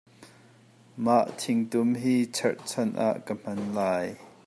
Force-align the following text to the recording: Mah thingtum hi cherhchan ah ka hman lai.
Mah 1.03 1.27
thingtum 1.41 1.89
hi 2.03 2.15
cherhchan 2.37 2.89
ah 3.07 3.17
ka 3.25 3.33
hman 3.41 3.59
lai. 3.77 4.07